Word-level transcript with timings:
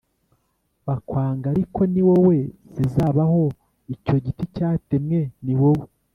bakwanga 0.85 1.45
ariko 1.53 1.79
ni 1.91 2.01
wowe 2.07 2.37
zizabaho 2.75 3.41
Icyo 3.93 4.15
giti 4.23 4.45
cyatemwe 4.55 5.19
ni 5.45 5.53
wowe 5.61 5.85